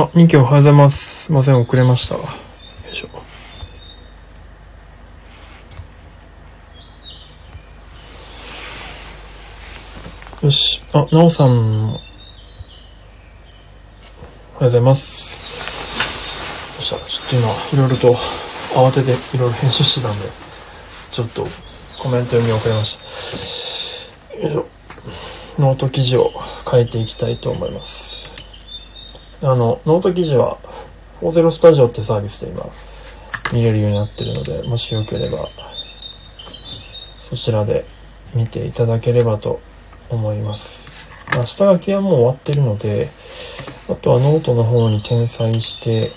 [0.00, 1.24] あ、2期おはようございます。
[1.24, 2.16] すいません、遅れました。
[2.16, 2.22] よ
[2.92, 3.08] いしょ。
[10.44, 10.82] よし。
[10.92, 12.00] あ、なおさんも、おはよ
[14.60, 15.36] うございます。
[16.76, 18.14] よっしゃ、ちょっと今、いろいろと
[18.74, 20.28] 慌てていろいろ編集してたんで、
[21.10, 21.46] ちょっと
[21.98, 22.98] コメント読み遅れまし
[24.30, 24.36] た。
[24.42, 24.66] よいしょ。
[25.58, 26.32] ノート記事を
[26.70, 28.05] 書いていきたいと思います。
[29.42, 30.58] あの、ノート記事は、
[31.20, 32.66] 40スタジオってサービスで今、
[33.52, 35.48] 見れるようになってるので、もしよければ、
[37.20, 37.84] そちらで
[38.34, 39.60] 見ていただければと
[40.08, 40.90] 思います。
[41.34, 43.10] まあ下書きはもう終わってるので、
[43.88, 46.12] あとはノートの方に転載して、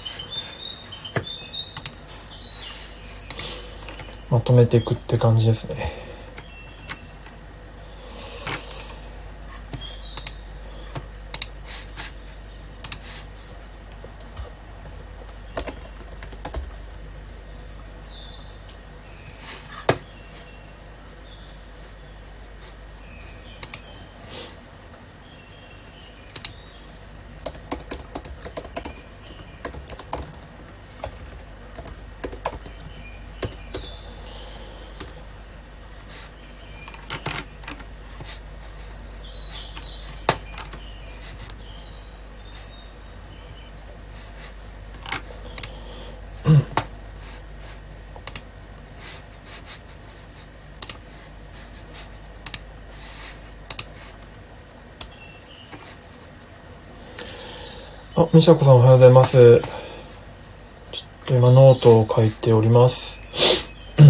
[4.30, 6.09] まとめていくって感じですね。
[58.20, 59.32] あ、みしゃこさんおはようございます。
[59.32, 59.64] ちょっ
[61.26, 63.18] と今ノートを書いております。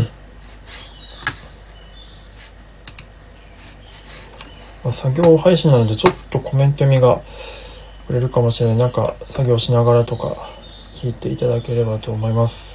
[4.84, 7.22] まあ作業配信なのでちょっとコメント読みが
[8.08, 8.78] 触れるかもしれない。
[8.78, 10.36] なんか作業しながらとか
[10.94, 12.69] 聞いていただければと思います。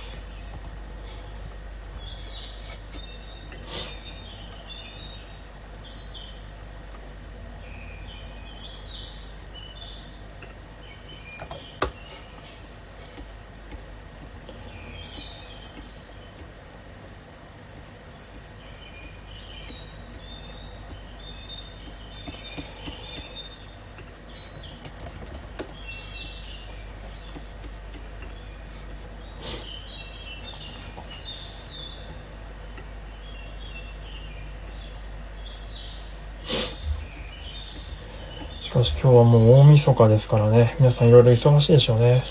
[39.04, 40.76] 今日はもう大晦日ですからね。
[40.78, 42.24] 皆さんいろいろ忙しいでしょうね。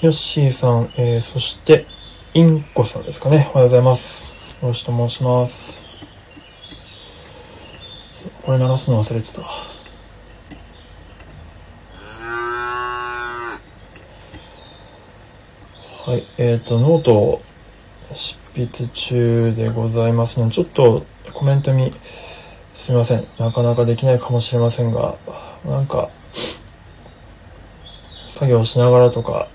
[0.00, 1.84] ヨッシーさん、えー、そして、
[2.32, 3.50] インコさんですかね。
[3.52, 4.56] おはようございます。
[4.62, 5.80] よろしくと申します。
[8.44, 9.42] これ鳴らすの忘れてた。
[9.42, 9.66] は
[16.16, 17.42] い、えっ、ー、と、ノートを
[18.14, 21.90] 執筆中でございますので、ちょっとコメントに
[22.76, 23.26] すみません。
[23.36, 25.16] なかなかできないかもしれませんが、
[25.64, 26.08] なんか、
[28.30, 29.48] 作業しながらとか、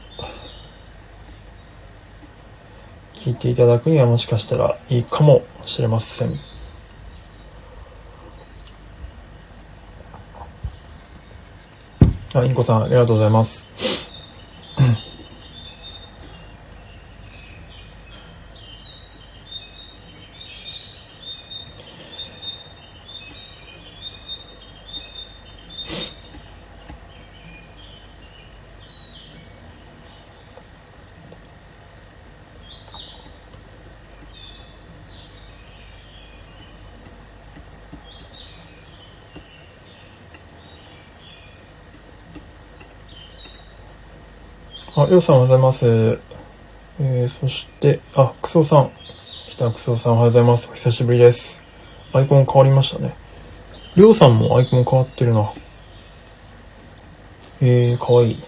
[3.23, 6.39] 聞いていただくにはもしかしたらいいかもしれません。
[12.33, 13.92] あ、インコさん、ありがとうございます。
[45.13, 46.19] りょうさんおはようございます。
[46.99, 48.89] えー、そして、あ、くそさん。
[49.47, 50.67] 来たクソさんおはようございます。
[50.71, 51.61] お久しぶりです。
[52.13, 53.13] アイコン変わりましたね。
[53.95, 55.53] りょうさんもアイコン変わってるな。
[57.61, 58.43] えー、かわいい。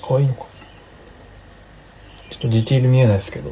[0.00, 0.46] かわいいのか。
[2.30, 3.50] ちょっとディティール見えないですけど。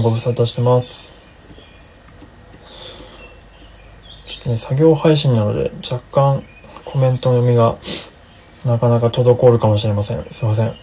[0.00, 1.12] んご無沙汰してます。
[4.26, 6.42] ちょっとね、作業配信なので、若干
[6.84, 7.76] コメント読みが
[8.64, 10.24] なかなか滞るかもしれません。
[10.30, 10.74] すいません。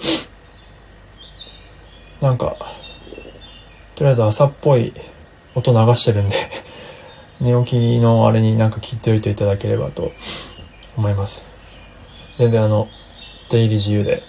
[2.21, 2.55] なんか、
[3.95, 4.93] とりあえず朝っぽい
[5.55, 6.35] 音流してるんで
[7.41, 10.11] 寝起きのあれになんか聞いておいていただければと
[10.95, 11.45] 思います。
[12.37, 12.87] 全然あの、
[13.49, 14.21] 出入り自由で。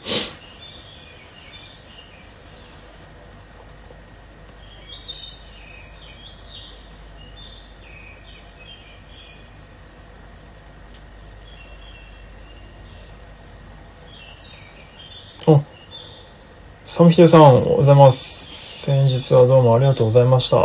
[15.49, 15.63] お、
[16.99, 18.83] サムヒデさん、おはようございます。
[18.83, 20.57] 先日はどうもありがとうございました。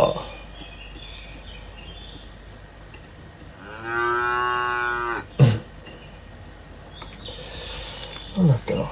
[8.36, 8.84] なんだっけな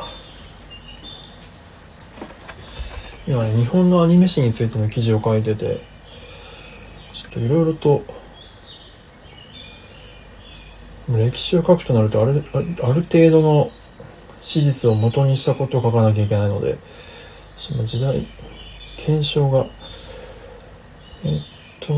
[3.27, 5.81] 今ね、日本のアニメ史についての記事を書いてて、
[7.13, 8.05] ちょっといろいろと、
[11.09, 12.59] 歴史を書くとなるとある、あ
[12.93, 13.69] る程度の
[14.41, 16.79] 史実を元にしたことを書かなきゃいけないので、
[17.73, 18.27] その時代、
[18.99, 19.65] 検証が、
[21.25, 21.41] えっ
[21.81, 21.95] と、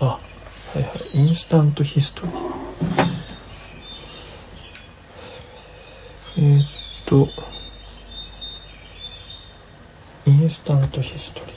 [0.00, 0.20] あ、は
[0.76, 2.34] いはい、インスタントヒストリー。
[6.36, 6.64] え、っ
[7.06, 7.26] と、
[10.26, 11.54] インスタントヒストリー。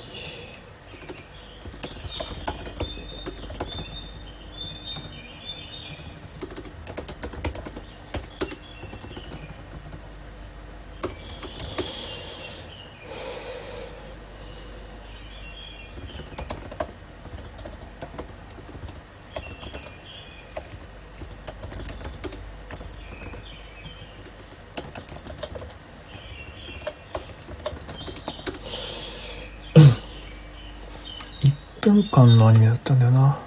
[32.18, 33.38] 分間のアニメだったんだよな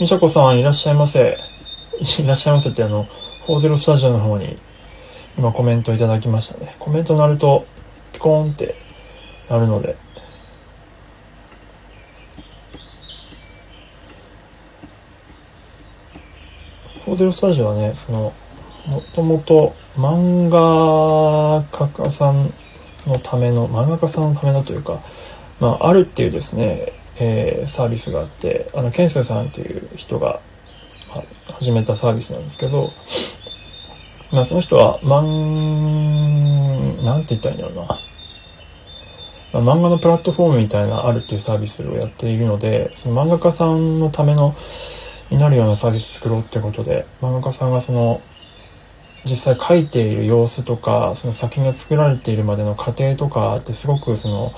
[0.00, 1.38] みしゃこさんいらっしゃいませ。
[2.20, 3.06] いらっしゃいませってあの、
[3.48, 4.56] 40スタジオの方に
[5.36, 6.76] 今コメントいただきましたね。
[6.78, 7.66] コメント鳴ると
[8.12, 8.76] ピコーンって
[9.50, 9.96] なるので。
[17.06, 18.32] 40スタジオはね、その、
[18.86, 21.64] もともと漫画
[21.96, 22.52] 家さん
[23.04, 25.00] のための、漫画家さんのためのというか、
[25.58, 30.40] まあ、あるっていうですね、えー、サービスがあって、あの、ケンセさんっていう人が、
[31.14, 32.92] まあ、始めたサービスなんですけど、
[34.30, 37.98] まあ、その人は、漫、なんて言ったらいいんだろうな。
[39.64, 44.54] まあ、漫画のプラットフォームみたいなあるっていうサービスをやっているので、その漫画家さんのための、
[45.30, 48.20] になるようなサービス作ろうってことで、漫画家さんがその、
[49.24, 54.52] 実際書いている様子とか、その作品が作られているまでの過程とかってすごくその、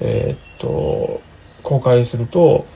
[0.00, 1.20] えー、っと、
[1.68, 2.66] 公開すると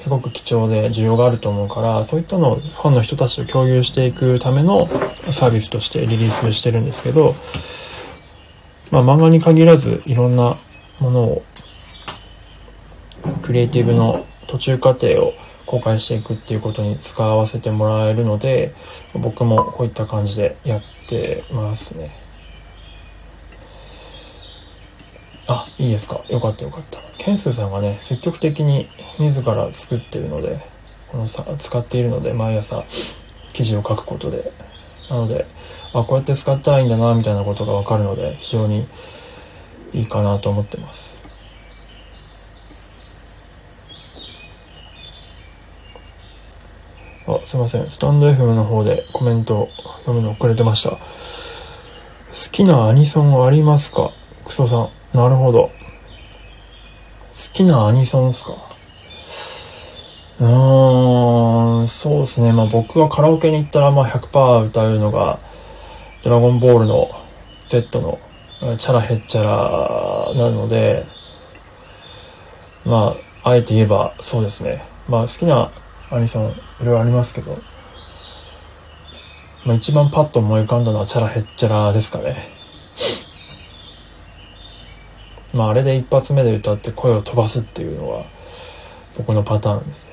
[0.00, 4.86] すごく貴重で需要があると思うからそういったのをファンの人たちと共有していくための
[5.32, 7.34] サービスとしてリリースしてるんですけど、
[8.90, 10.58] まあ、漫画に限らずいろんな
[11.00, 11.42] ものを
[13.42, 15.32] クリエイティブの途中過程を
[15.64, 18.72] 公開していくっていうことに使わせてもらえるので
[19.14, 22.23] 僕もこういった感じでやってますね。
[25.46, 26.22] あ、いいですか。
[26.30, 26.98] よかったよかった。
[27.18, 30.58] ケンスーさんがね、積極的に自ら作っているので、
[31.10, 32.84] このさ、使っているので、毎朝
[33.52, 34.52] 記事を書くことで、
[35.10, 35.46] なので、
[35.92, 38.86] あ、こうやって使ったらいいんだな、みたいなことがわかるので、非常に
[39.92, 41.14] いいかなと思ってます。
[47.26, 47.90] あ、すいません。
[47.90, 49.68] スタンド FM の方でコメント
[50.00, 50.90] 読むの遅れてました。
[50.90, 50.98] 好
[52.50, 54.10] きなアニソンありますか？
[54.44, 54.88] クソさん。
[55.14, 55.70] なるほど。
[55.70, 55.72] 好
[57.52, 58.52] きなアニソンっすか？
[60.40, 62.52] うーん、そうですね。
[62.52, 65.38] まあ僕はカラオケに行ったらまあ100%歌うのが、
[66.24, 67.12] ドラゴンボールの
[67.68, 68.18] Z の
[68.76, 71.06] チャラヘッチャラなので、
[72.84, 74.82] まあ、あえて言えばそうですね。
[75.08, 75.70] まあ好きな
[76.10, 76.48] アニソンい
[76.80, 77.56] ろいろありますけど、
[79.64, 82.48] まあ一番パッと思い浮かんだのはチャラヘッチャラですかね。
[85.54, 88.24] まああれで一発目で歌って声を飛ばすっていうのは
[89.16, 90.08] 僕のパターンです。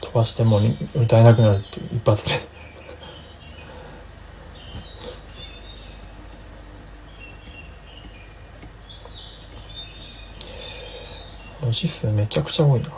[0.00, 0.60] 飛ばしても
[0.94, 2.54] 歌えなくなるっていう一発目で。
[11.60, 12.90] 文字数めちゃくちゃ多いな。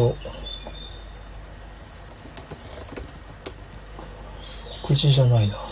[0.00, 0.16] と。
[4.82, 5.69] 告示じゃないな。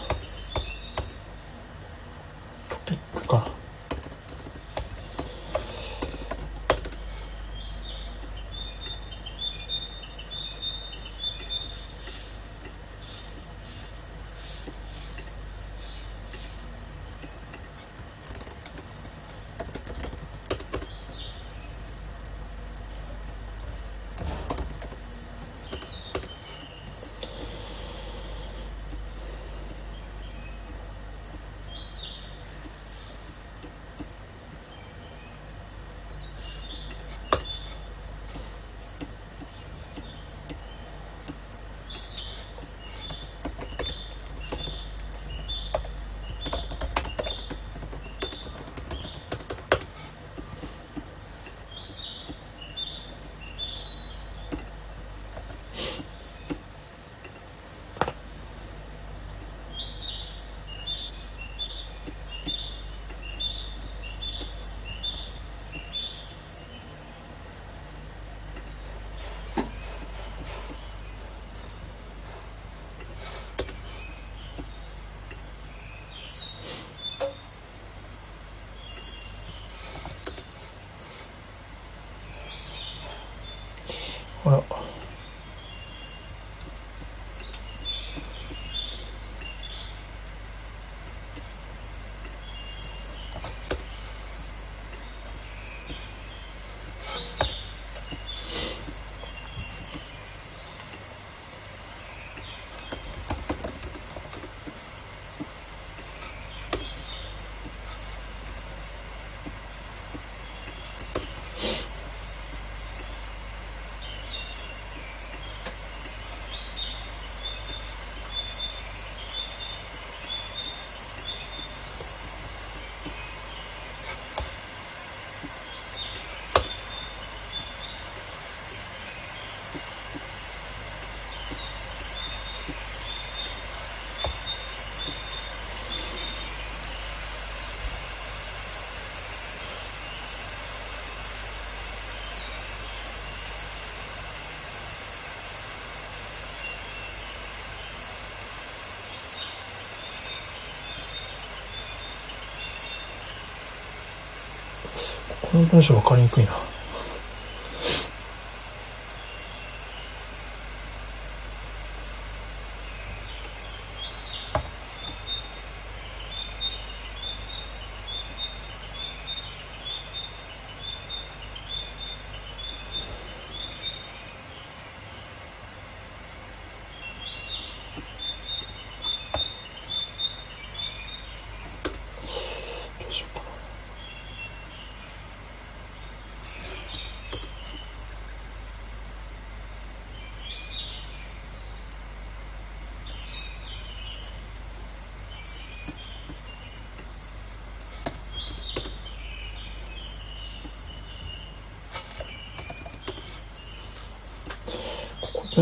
[155.58, 156.52] この文章分かりにくいな。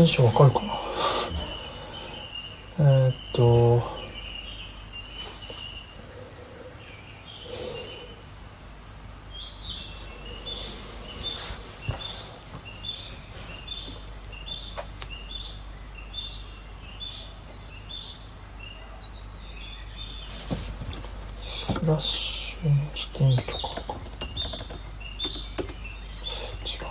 [0.07, 0.51] ここ文章わかる。
[0.51, 0.61] か
[2.79, 3.81] えーっと
[21.41, 23.93] スラッシュにしてみるとかか
[26.65, 26.89] 違うな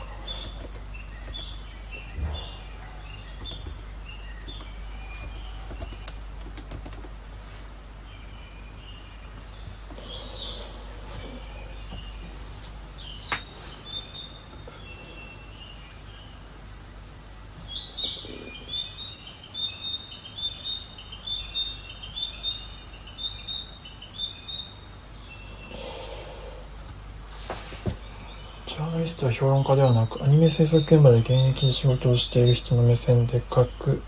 [28.67, 34.03] ジャーナリストは評論家ではなくアニメ制作現場で現役で仕事をしている人の目線で書く、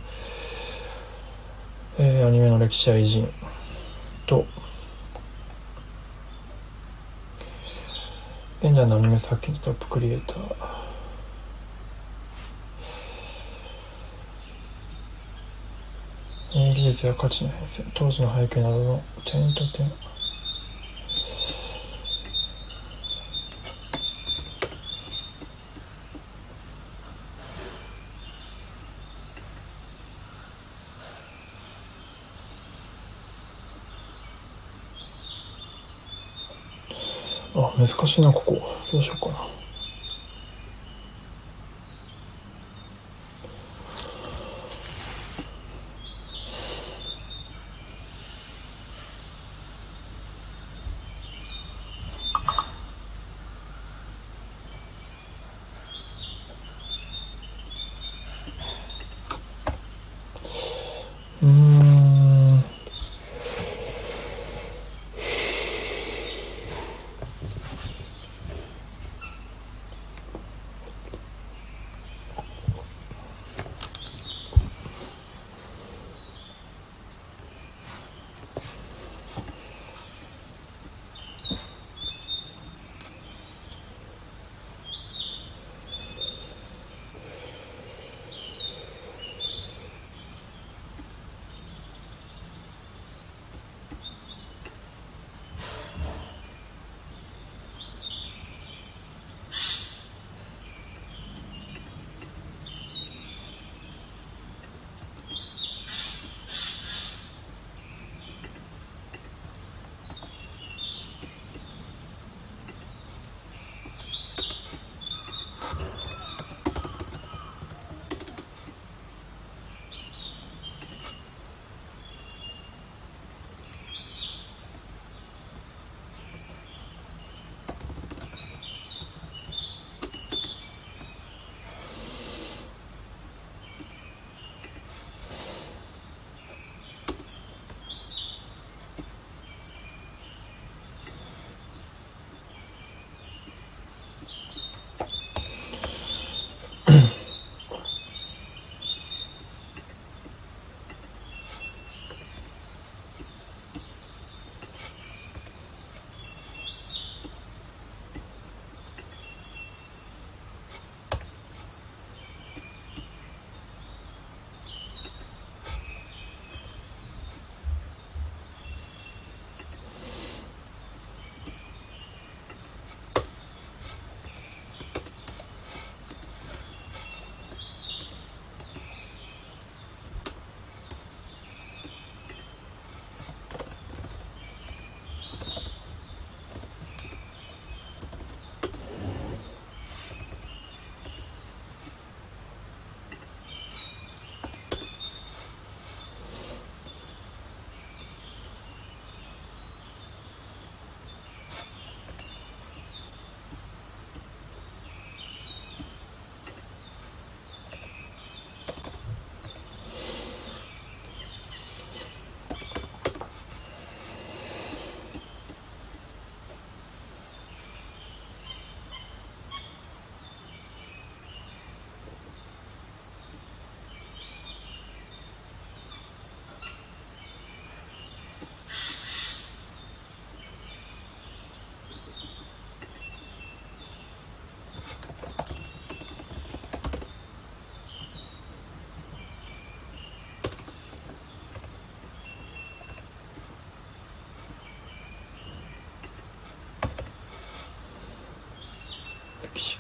[1.98, 3.28] えーアニメの歴史や偉人
[4.26, 4.46] と
[8.60, 10.78] 現在のアニメ作品のトップクリエイター。
[16.54, 19.86] 演技術や価値の変遷当時の背景などの点と点
[37.54, 38.76] あ難しいなここ。
[38.92, 39.57] どうしようかな。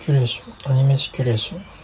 [0.00, 1.77] キュレーションアニメシキュレーション。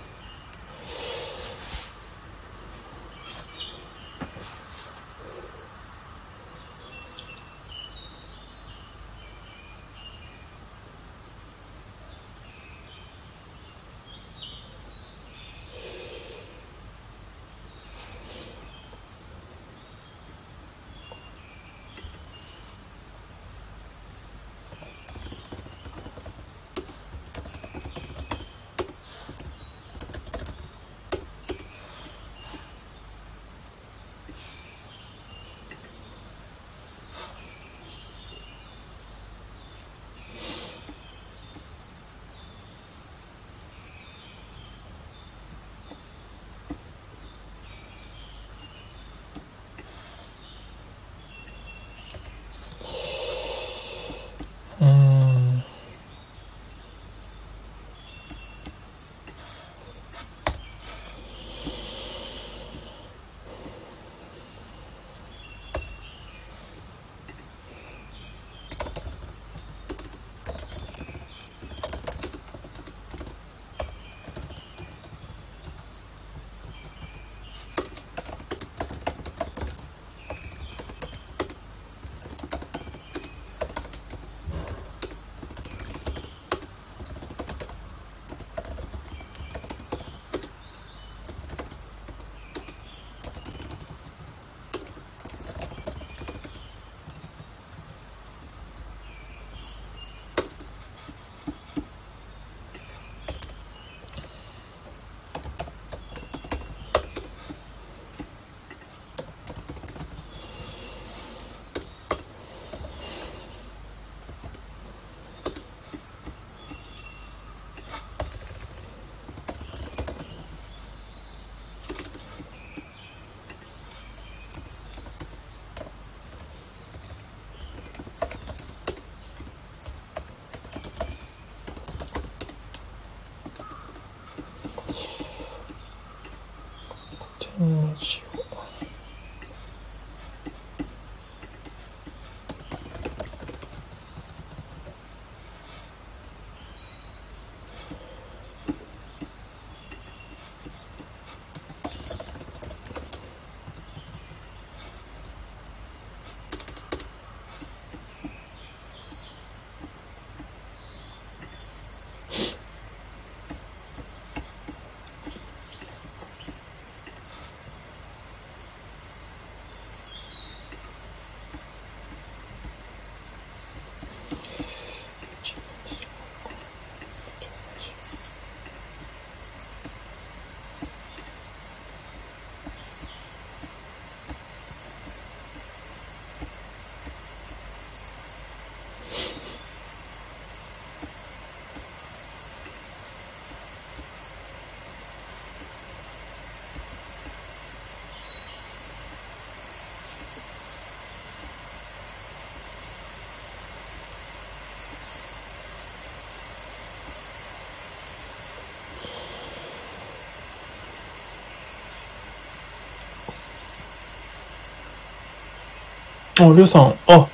[216.45, 217.27] あ、りゅうさん、あ、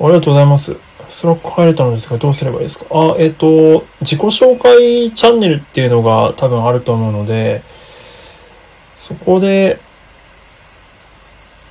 [0.00, 0.74] ありがとうございます。
[1.10, 2.86] Slack 入れたのですが、どうすればいいですか？
[2.90, 7.62] あ、えっ、と、自己紹介チャンネルっていうのが多分あると思うので、
[8.98, 9.78] そこで、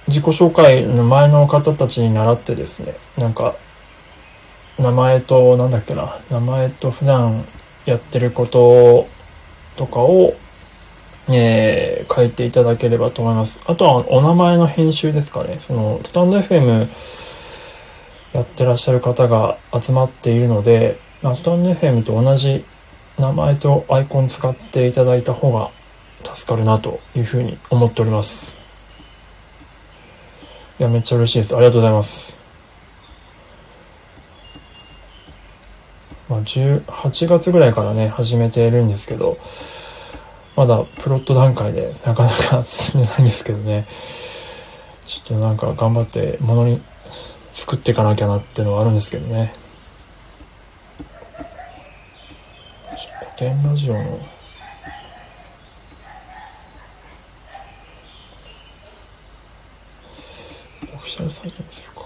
[0.08, 3.56] 自己紹介の前の方たちに習ってですね、なんか、
[4.78, 7.44] 名前と、なんだっけな、名前と普段
[7.86, 9.08] やってること
[9.76, 10.36] とかを、
[11.30, 13.62] えー書いていただければと思います。
[13.66, 15.60] あとは、お名前の編集ですかね。
[15.62, 16.90] その、 stand.fm
[18.34, 22.66] やってらっしゃる方が集まっているので、まあ、スタンド FM と同じ
[23.18, 25.72] 名前とアイコン使っていただいた方が
[26.36, 28.58] 助かるなというふうに思っております。
[30.80, 31.56] いや、めっちゃ嬉しいです。
[31.56, 32.36] ありがとうございます。
[36.28, 39.38] まあ、18月ぐらいからね、始めているんですけど、
[40.56, 43.88] まだプロット段階でなかなか進めないんですけどね、
[45.08, 46.82] ちょっとなんか頑張ってものに
[47.54, 49.54] 作っていかなきゃなっていうのはあるんですけどね。
[53.38, 54.04] 古典ラジオのオ
[60.98, 62.01] フィシャルサイトにするか。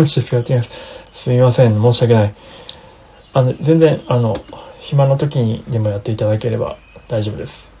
[0.00, 0.70] あ、機械音痴使っています。
[1.12, 1.80] すみません。
[1.80, 2.34] 申し訳ない。
[3.32, 4.34] あの、全然、あの、
[4.80, 6.76] 暇な時にでもやっていただければ
[7.08, 7.75] 大丈夫です。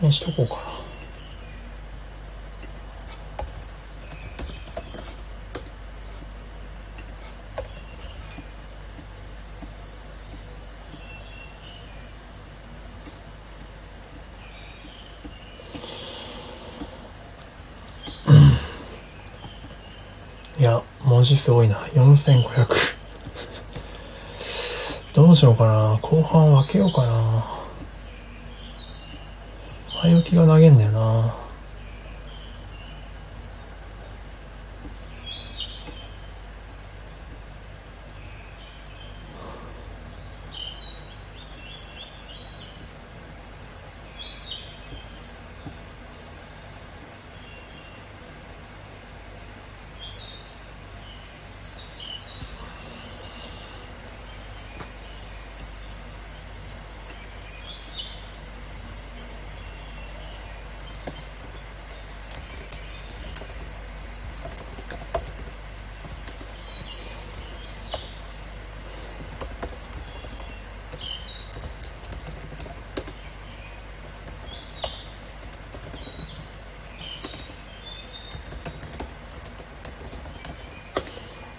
[0.00, 0.60] こにしとこうかな。
[20.58, 21.76] いや、文字すごいな。
[21.76, 22.66] 4500。
[25.14, 25.98] どうしようかな。
[26.00, 27.59] 後半分けようかな。
[30.22, 31.34] 気が投げんだよな。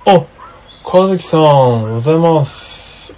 [0.04, 0.26] あ、
[0.92, 3.14] 川崎さん、おはようございます。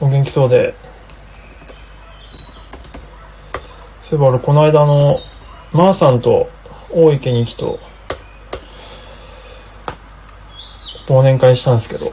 [0.00, 0.74] お元気そうで。
[4.02, 5.16] そういえば俺、この間あの、
[5.72, 6.48] まー、さんと
[6.90, 7.78] 大池にきと、
[11.06, 12.12] 忘年会したんですけど、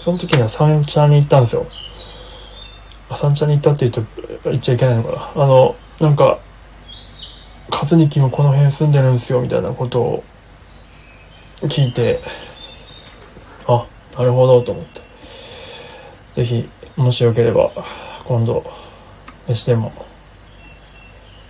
[0.00, 1.64] その時には三茶に行ったんですよ。
[3.14, 4.06] あ三茶に行ったって言う
[4.42, 5.44] と言っちゃいけないのかな。
[5.44, 6.38] あの、なんか、
[7.70, 10.24] 和樹もこの辺住んでるんですよ、みたいなことを
[11.62, 12.20] 聞いて、
[13.66, 13.86] あ、
[14.18, 15.00] なるほど、と思って。
[16.34, 17.70] ぜひ、もしよければ、
[18.24, 18.64] 今度、
[19.48, 19.92] 飯でも、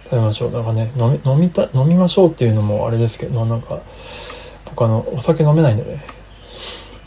[0.05, 0.51] 食べましょう。
[0.51, 3.81] なんかね、飲み、飲みた、飲みましょうっていうのもあれですけど、なんか、
[4.67, 6.05] 僕あの、お酒飲めないんでね、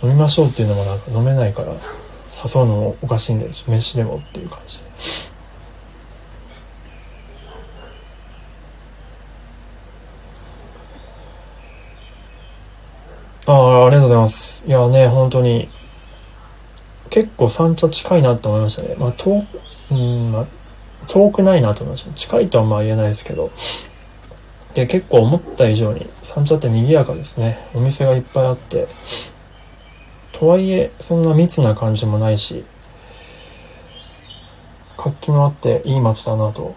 [0.03, 1.73] 飲みましょうっていうのもなんか飲めないから、
[2.43, 4.87] 誘うのもおかしいんで、飯でもっていう感じで。
[13.47, 14.67] ああ、ありがとうございます。
[14.67, 15.69] いやね、本当に、
[17.09, 18.95] 結構三茶近いなって思いましたね。
[18.99, 19.47] まあ、遠、
[19.91, 20.45] うん、まあ、
[21.07, 22.13] 遠くないなと思いました。
[22.13, 23.49] 近いとはまあ言えないですけど。
[24.73, 27.57] で、結構思った以上に、三茶って賑やかですね。
[27.73, 28.87] お店がいっぱいあって。
[30.39, 32.63] とはいえ、そんな密な感じもないし、
[34.95, 36.75] 活気もあっていい街だなと。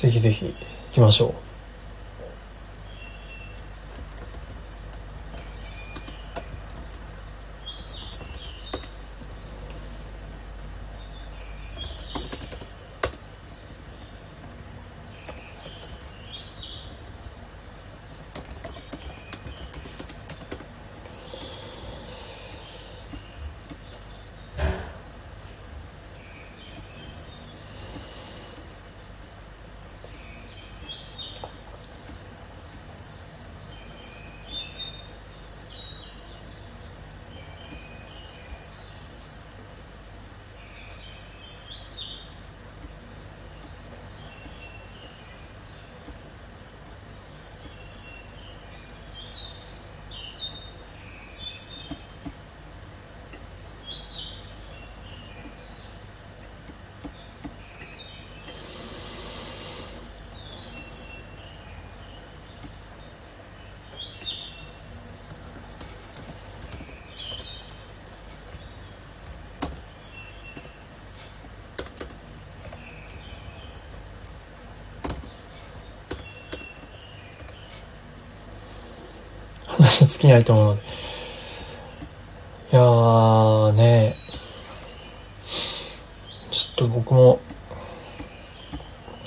[0.00, 0.54] ぜひぜひ行
[0.92, 1.48] きましょう。
[79.78, 80.82] 話尽きないと思うので。
[82.70, 84.16] いやーね
[86.50, 87.40] ちょっと僕も、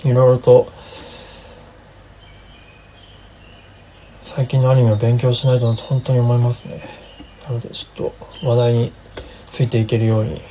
[0.04, 0.72] いろいろと、
[4.24, 6.84] 最近のアニメを勉強しないと本当に思いますね。
[7.48, 8.12] なのでちょっ
[8.42, 8.92] と話題に
[9.48, 10.42] ついていけるように。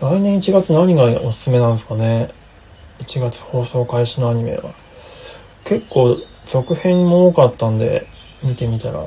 [0.00, 2.28] 来年1月何がおすすめなんですかね。
[2.98, 4.74] 1月放送開始のアニメは。
[5.62, 6.16] 結構
[6.46, 8.08] 続編も多かったんで、
[8.42, 9.06] 見てみたら、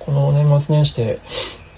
[0.00, 1.20] この年末年始で、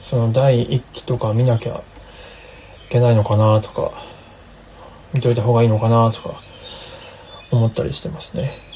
[0.02, 3.92] その第1期とか見なきゃいけないのかなとか、
[5.12, 6.40] 見といた方がいいのかなとか、
[7.50, 8.71] 思ったりしてますね。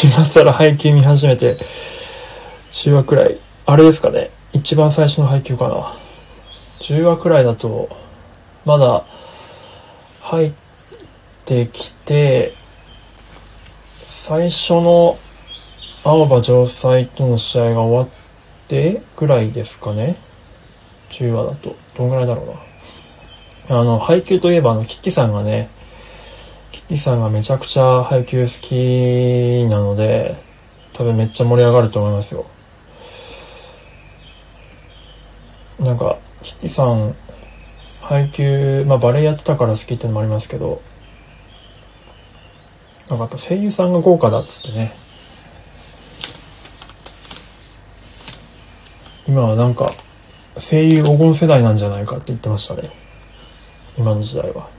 [0.00, 1.56] 今更配給見始めて、
[2.70, 3.36] 10話くらい。
[3.66, 4.30] あれですかね。
[4.52, 5.92] 一番最初の配給かな。
[6.80, 7.88] 10話くらいだと、
[8.64, 9.04] まだ、
[10.20, 10.52] 入っ
[11.44, 12.54] てきて、
[14.08, 15.18] 最初の
[16.04, 18.08] 青葉城西との試合が終わっ
[18.68, 20.16] てぐらいですかね。
[21.10, 21.74] 10話だと。
[21.96, 22.56] どんぐらいだろ
[23.68, 23.80] うな。
[23.80, 25.70] あの、配給といえば、あの、キッキさんがね、
[26.88, 30.36] キッキさんがめちゃくちゃ配給好きなので、
[30.94, 32.46] 多分めっちゃ盛り上がると思いますよ。
[35.78, 37.14] なんか、キッキさん、
[38.00, 40.80] 配給、まあバレエやってたから好きってのもありますけど、
[43.10, 44.94] なんかやっぱ声優さんが豪華だっつってね。
[49.28, 49.92] 今はなんか、
[50.58, 52.88] 声優黄金世代なんじゃないかって言ってましたね。
[53.98, 54.77] 今の時代は。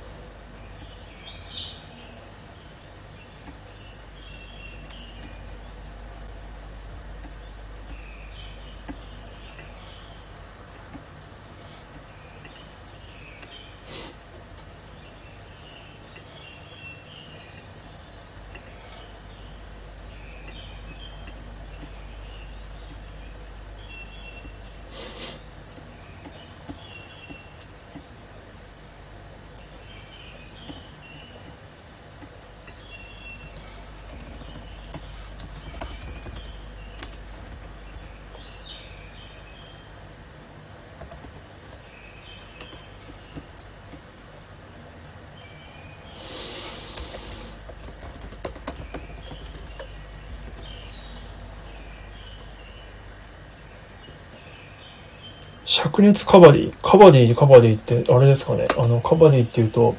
[55.69, 56.73] 灼熱カバディ？
[56.81, 59.95] カバディカバディってあれですかねあのカバディっていうと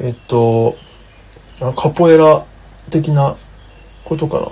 [0.00, 0.74] えっと
[1.76, 2.46] カポエラ
[2.90, 3.36] 的な
[4.06, 4.46] ことかな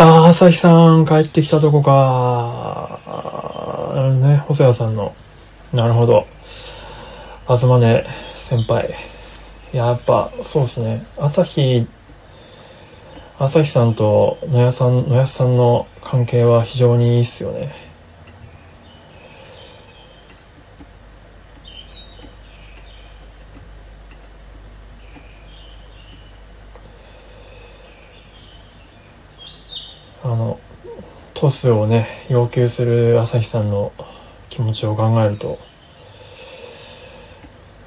[0.00, 3.00] ああ、朝日さん帰ってきたとこか。
[3.04, 5.12] あね、細谷さんの。
[5.72, 6.24] なるほど。
[7.48, 8.06] 東根
[8.38, 8.94] 先輩。
[9.72, 11.04] やっぱ、そうですね。
[11.18, 11.84] 朝日
[13.40, 17.72] 朝日さんと野谷さん野谷さんの関係は非常にいいっすよね。
[30.24, 30.58] あの
[31.34, 33.92] トスをね要求する朝日さんの
[34.50, 35.60] 気持ちを考えると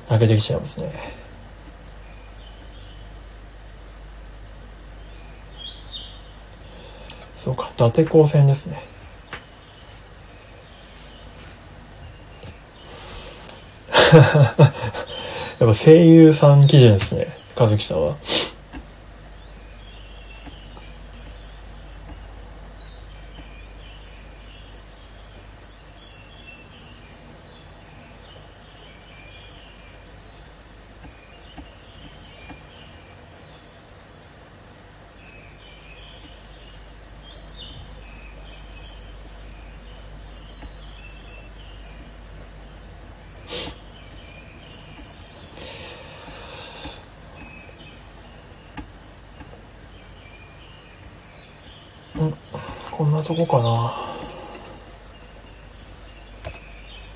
[0.09, 1.10] 泣けてきちゃいますね。
[7.81, 8.79] 伊達光線ですね
[14.13, 18.15] やっぱ声優さん基準ですね、和樹さんは。
[53.45, 53.63] こか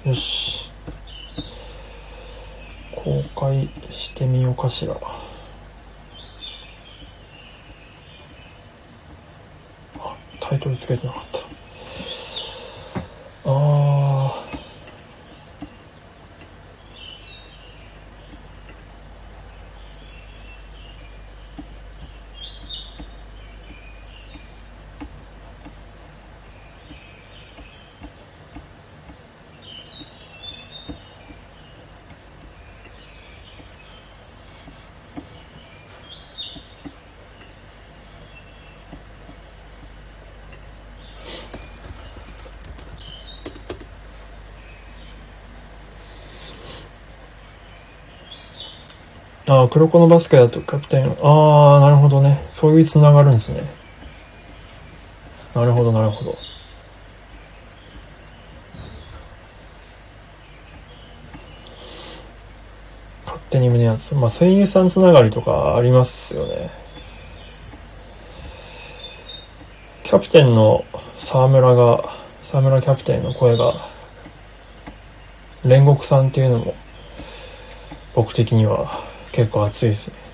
[0.06, 0.10] な。
[0.10, 0.72] よし。
[2.96, 4.96] 公開してみようかしら。
[10.00, 11.45] あタイトルつけてなかった。
[49.48, 51.18] ああ、黒子のバスケだとキャプテン。
[51.22, 52.44] ああ、なるほどね。
[52.52, 53.62] そういうつながるんですね。
[55.54, 56.36] なるほど、なるほど。
[63.26, 64.16] 勝手に胸熱。
[64.16, 66.72] まあ、声優さんつながりとかありますよね。
[70.02, 70.84] キャプテンの
[71.20, 72.04] 沢村が、
[72.46, 73.90] 沢村キャプテンの声が、
[75.64, 76.74] 煉獄さんっていうのも、
[78.16, 79.05] 僕的には
[79.36, 80.25] 結構暑いですね。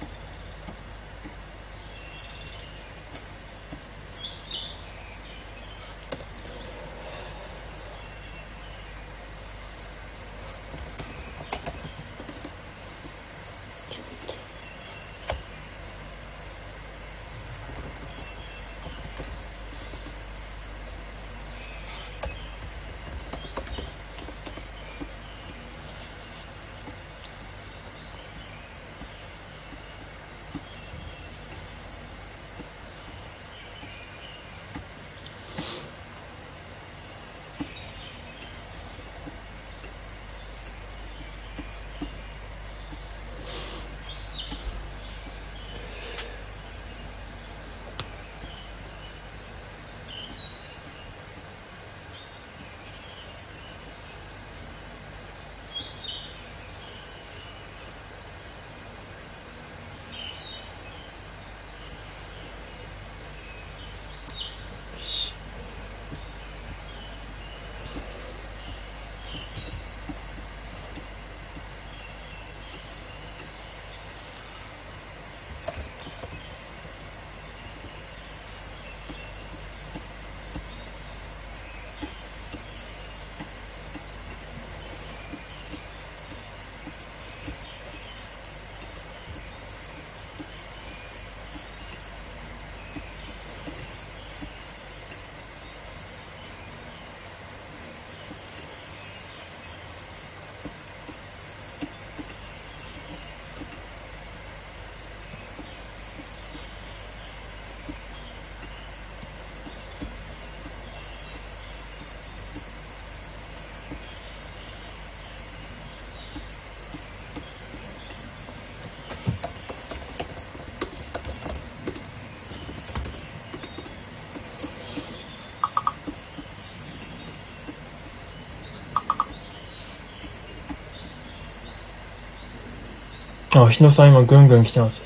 [133.54, 135.02] あ、日野さん今ぐんぐん来てます。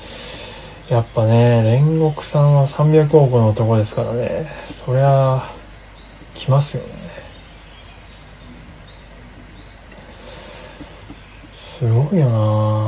[0.88, 4.46] やっぱね、煉獄さんは300億の男ですからね。
[4.84, 5.50] そりゃ、
[6.32, 6.90] 来ますよね。
[11.56, 12.85] すごいよな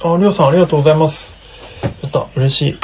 [0.00, 1.36] あ、りょうさんありがとうございます。
[2.02, 2.78] やった、嬉しい。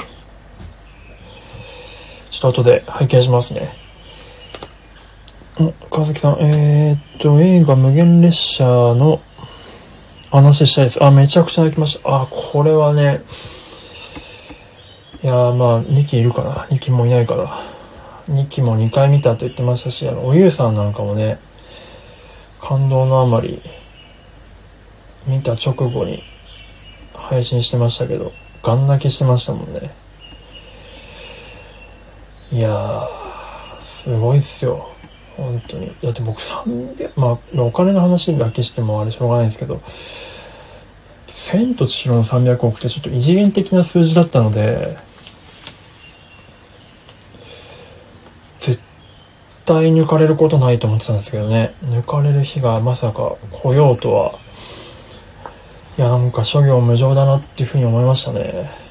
[2.33, 3.69] ちょっと後で拝見しますね。
[5.63, 9.21] ん、川崎さん、えー、っと、映画無限列車の
[10.33, 11.05] 話したいです。
[11.05, 12.23] あ、めちゃくちゃ泣きました。
[12.23, 13.21] あ、これはね、
[15.23, 16.65] いやまあ、2期いるかな。
[16.65, 17.49] 2期もいないから。
[18.29, 21.39] 2期も2回見たと言ってましたし、あの、おゆうさんなんかもね、
[22.61, 23.63] 感動のあまり、
[25.29, 26.21] 見た直後に
[27.29, 29.91] 配信してましたけど、ガン泣きしてましたもんね。
[32.53, 33.09] いやー、
[33.83, 34.89] すごいっすよ。
[35.37, 35.93] 本当に。
[36.03, 39.81] だって僕300、まあ、お金の話だけしてもあれしょうがないですけど、
[41.27, 44.97] 千と千尋の300億ってちょっと異次元的な数字だったので、
[48.61, 48.81] 絶
[49.65, 51.75] 対抜かれることないと思ってたんですけどね。
[51.85, 54.39] 抜かれる日がまさか来ようとは、
[56.05, 58.84] や、なんか諸行無常だなっていうふうに思いましたね。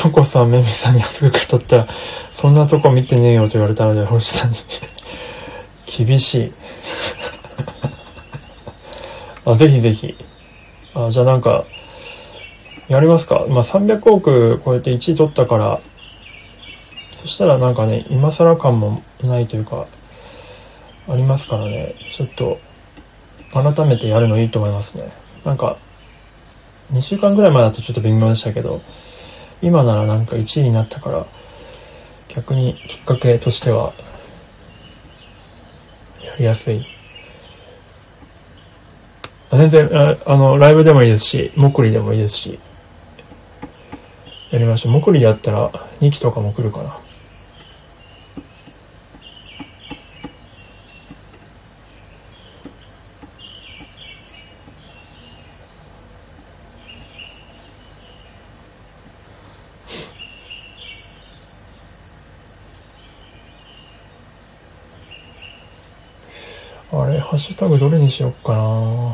[0.00, 1.88] ショコさん、メミさんに熱く語ったら、
[2.32, 4.56] そんなとこ見てねえよと言われたので、星さんに
[6.06, 6.52] 厳しい
[9.44, 10.16] あ、ぜひぜひ。
[10.94, 11.64] あ、じゃあなんか、
[12.88, 13.44] やりますか。
[13.50, 15.80] まあ、300億超えて1位取ったから、
[17.20, 19.84] そしたらなんかね、今更感もないというか、
[21.10, 22.58] ありますからね、ちょっと、
[23.52, 25.12] 改めてやるのいいと思いますね。
[25.44, 25.76] なんか、
[26.90, 28.80] 2週間ぐらい前だとちょっと微妙でしたけど、
[29.62, 31.26] 今ならなんか1位になったから、
[32.28, 33.92] 逆にきっかけとしては、
[36.24, 36.86] やりやすい。
[39.50, 42.60] 全然あ、あの、ライブでもいいですし、もくりでもいいですし、
[44.50, 44.92] やりましょう。
[44.92, 46.99] もくりやったら2期とかも来るかな。
[67.60, 69.09] 多分、どれにしよっかな。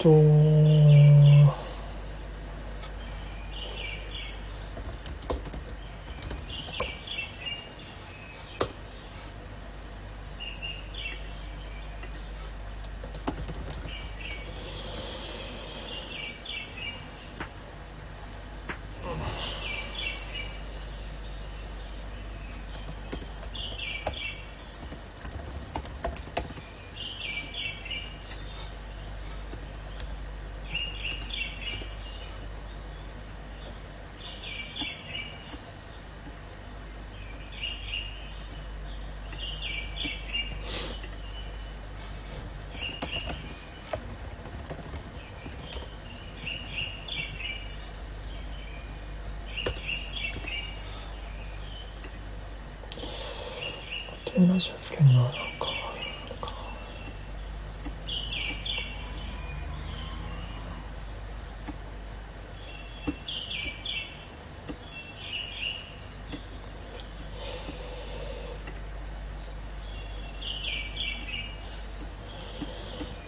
[0.00, 0.08] と、
[54.48, 55.40] ラジオつけんのはなんか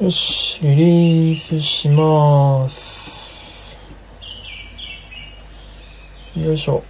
[0.00, 3.78] よし、リリースします。
[6.36, 6.82] よいしょ。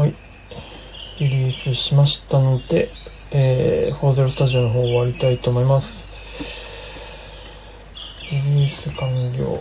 [0.00, 0.14] はい。
[1.18, 2.88] リリースしましたので、
[3.32, 6.06] えー、フォーゼロスタジオの方終わりたいと思います。
[8.30, 9.58] リリース完了。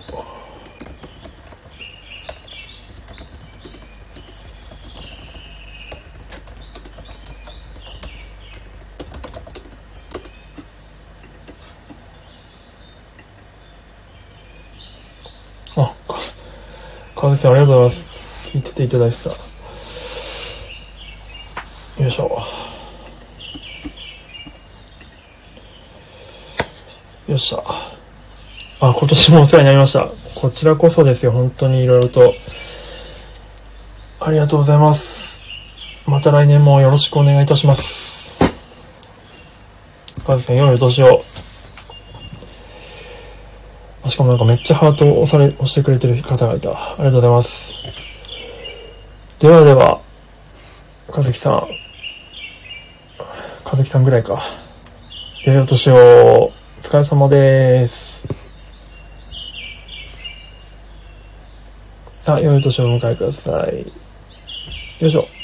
[15.77, 16.19] あ、か、
[17.15, 18.05] 川崎さんありがとうございます。
[18.49, 19.29] 聞いてていただいてた。
[21.99, 22.23] よいしょ。
[22.23, 22.41] よっ
[27.39, 27.63] しゃ。
[28.81, 30.07] あ、今年もお世話になりました。
[30.35, 31.31] こちらこそですよ。
[31.31, 32.33] 本当にいろいろと。
[34.21, 35.39] ありがとうございます。
[36.05, 38.31] また来年もよろしくお願いいたします。
[40.25, 41.21] カズさん、良いお年を。
[44.03, 46.69] あしかもなんかめっちゃハートを押され、押してくれてる方がいた。
[46.71, 47.73] ありがとうございます。
[49.39, 50.01] ではでは、
[51.11, 51.67] かずきさん。
[53.63, 54.41] かずきさんぐらいか。
[55.45, 56.51] 良いお年を。
[56.89, 58.27] お疲れ様です。
[62.25, 63.85] あ、良い年をお迎えください。
[65.03, 65.29] よいしょ。